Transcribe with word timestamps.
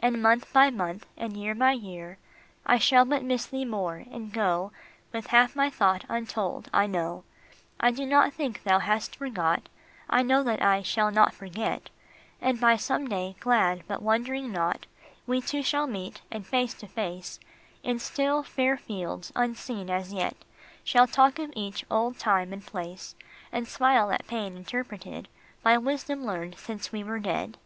And 0.00 0.22
month 0.22 0.50
by 0.54 0.70
month, 0.70 1.04
and 1.18 1.36
year 1.36 1.54
by 1.54 1.72
year, 1.72 2.16
I 2.64 2.78
shall 2.78 3.04
but 3.04 3.22
miss 3.22 3.44
thee 3.44 3.66
more, 3.66 3.96
and 4.10 4.32
go 4.32 4.72
With 5.12 5.26
half 5.26 5.54
my 5.54 5.68
thought 5.68 6.06
untold, 6.08 6.70
I 6.72 6.86
know. 6.86 7.24
234 7.80 7.82
HELEN. 7.82 7.92
I 7.94 7.96
do 7.98 8.06
not 8.06 8.32
think 8.32 8.62
thou 8.62 8.78
hast 8.78 9.16
forgot, 9.16 9.68
I 10.08 10.22
know 10.22 10.42
that 10.42 10.62
I 10.62 10.80
shall 10.80 11.10
not 11.10 11.34
forget, 11.34 11.90
And 12.40 12.58
some 12.80 13.08
day, 13.08 13.36
glad, 13.40 13.84
but 13.86 14.00
wondering 14.00 14.50
not, 14.50 14.86
We 15.26 15.42
two 15.42 15.62
shall 15.62 15.86
meet, 15.86 16.22
and 16.30 16.46
face 16.46 16.72
to 16.72 16.86
face, 16.86 17.38
In 17.82 17.98
still, 17.98 18.42
fair 18.42 18.78
fields 18.78 19.32
unseen 19.36 19.90
as 19.90 20.14
yet, 20.14 20.36
Shall 20.82 21.06
talk 21.06 21.38
of 21.38 21.52
each 21.54 21.84
old 21.90 22.18
time 22.18 22.54
and 22.54 22.64
place, 22.64 23.14
And 23.52 23.68
smile 23.68 24.10
at 24.12 24.26
pain 24.26 24.56
interpreted 24.56 25.28
By 25.62 25.76
wisdom 25.76 26.24
learned 26.24 26.58
since 26.58 26.90
we 26.90 27.04
were 27.04 27.18
dead. 27.18 27.58